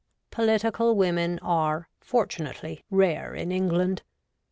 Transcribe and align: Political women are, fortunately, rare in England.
Political 0.31 0.95
women 0.95 1.37
are, 1.43 1.87
fortunately, 1.99 2.83
rare 2.89 3.35
in 3.35 3.51
England. 3.51 4.01